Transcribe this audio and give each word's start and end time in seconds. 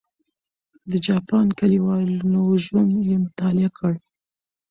د 0.91 0.93
جاپان 1.07 1.47
کلیوالو 1.59 2.43
ژوند 2.65 2.91
یې 3.07 3.15
مطالعه 3.25 3.69
کړ. 3.77 3.93